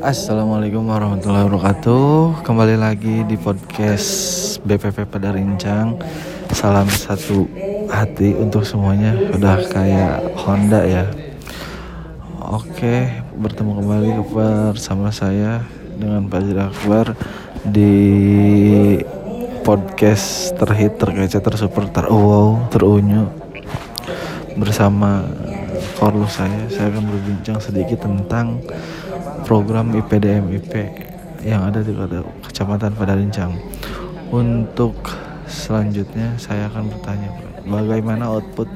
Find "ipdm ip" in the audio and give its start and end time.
29.94-30.72